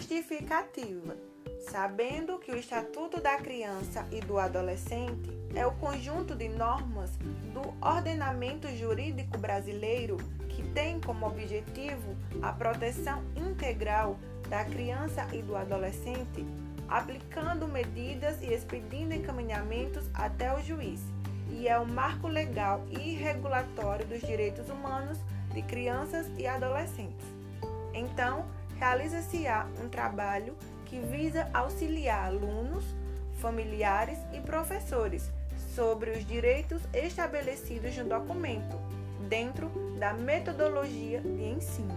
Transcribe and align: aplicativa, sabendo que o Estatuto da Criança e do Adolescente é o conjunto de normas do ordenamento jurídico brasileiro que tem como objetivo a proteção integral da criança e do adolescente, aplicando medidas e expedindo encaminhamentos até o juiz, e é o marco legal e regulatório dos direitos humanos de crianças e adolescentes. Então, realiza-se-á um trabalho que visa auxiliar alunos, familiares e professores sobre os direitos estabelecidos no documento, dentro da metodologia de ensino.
aplicativa, 0.00 1.14
sabendo 1.70 2.38
que 2.38 2.50
o 2.50 2.56
Estatuto 2.56 3.20
da 3.20 3.36
Criança 3.36 4.06
e 4.10 4.20
do 4.20 4.38
Adolescente 4.38 5.30
é 5.54 5.66
o 5.66 5.72
conjunto 5.72 6.34
de 6.34 6.48
normas 6.48 7.10
do 7.52 7.60
ordenamento 7.86 8.66
jurídico 8.76 9.36
brasileiro 9.36 10.16
que 10.48 10.62
tem 10.70 10.98
como 11.00 11.26
objetivo 11.26 12.16
a 12.40 12.50
proteção 12.50 13.22
integral 13.36 14.16
da 14.48 14.64
criança 14.64 15.26
e 15.32 15.42
do 15.42 15.54
adolescente, 15.54 16.46
aplicando 16.88 17.68
medidas 17.68 18.42
e 18.42 18.52
expedindo 18.52 19.14
encaminhamentos 19.14 20.08
até 20.14 20.52
o 20.52 20.62
juiz, 20.62 21.00
e 21.50 21.68
é 21.68 21.78
o 21.78 21.86
marco 21.86 22.26
legal 22.26 22.84
e 22.90 23.14
regulatório 23.14 24.06
dos 24.06 24.20
direitos 24.20 24.68
humanos 24.70 25.18
de 25.52 25.62
crianças 25.62 26.26
e 26.38 26.46
adolescentes. 26.46 27.26
Então, 27.92 28.46
realiza-se-á 28.80 29.66
um 29.84 29.90
trabalho 29.90 30.56
que 30.86 30.98
visa 30.98 31.50
auxiliar 31.52 32.28
alunos, 32.28 32.82
familiares 33.38 34.18
e 34.32 34.40
professores 34.40 35.30
sobre 35.74 36.12
os 36.12 36.26
direitos 36.26 36.80
estabelecidos 36.94 37.94
no 37.98 38.04
documento, 38.04 38.78
dentro 39.28 39.68
da 39.98 40.14
metodologia 40.14 41.20
de 41.20 41.44
ensino. 41.44 41.94